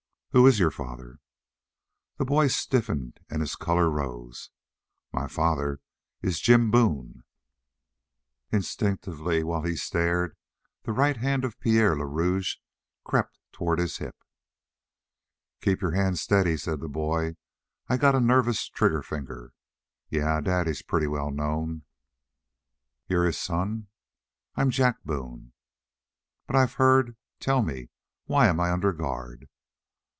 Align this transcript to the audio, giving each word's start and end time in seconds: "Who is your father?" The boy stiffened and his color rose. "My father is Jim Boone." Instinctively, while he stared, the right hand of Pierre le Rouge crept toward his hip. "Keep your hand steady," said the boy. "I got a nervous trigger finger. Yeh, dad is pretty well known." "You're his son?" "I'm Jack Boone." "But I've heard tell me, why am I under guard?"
"Who 0.33 0.47
is 0.47 0.59
your 0.59 0.71
father?" 0.71 1.19
The 2.15 2.23
boy 2.23 2.47
stiffened 2.47 3.19
and 3.29 3.41
his 3.41 3.57
color 3.57 3.89
rose. 3.89 4.49
"My 5.11 5.27
father 5.27 5.81
is 6.21 6.39
Jim 6.39 6.71
Boone." 6.71 7.25
Instinctively, 8.49 9.43
while 9.43 9.63
he 9.63 9.75
stared, 9.75 10.37
the 10.83 10.93
right 10.93 11.17
hand 11.17 11.43
of 11.43 11.59
Pierre 11.59 11.97
le 11.97 12.05
Rouge 12.05 12.55
crept 13.03 13.39
toward 13.51 13.79
his 13.79 13.97
hip. 13.97 14.23
"Keep 15.59 15.81
your 15.81 15.91
hand 15.91 16.17
steady," 16.17 16.55
said 16.55 16.79
the 16.79 16.87
boy. 16.87 17.35
"I 17.89 17.97
got 17.97 18.15
a 18.15 18.21
nervous 18.21 18.69
trigger 18.69 19.01
finger. 19.01 19.51
Yeh, 20.07 20.39
dad 20.39 20.65
is 20.65 20.81
pretty 20.81 21.07
well 21.07 21.31
known." 21.31 21.83
"You're 23.05 23.25
his 23.25 23.37
son?" 23.37 23.87
"I'm 24.55 24.69
Jack 24.69 25.03
Boone." 25.03 25.51
"But 26.47 26.55
I've 26.55 26.75
heard 26.75 27.17
tell 27.41 27.61
me, 27.61 27.89
why 28.27 28.47
am 28.47 28.61
I 28.61 28.71
under 28.71 28.93
guard?" 28.93 29.49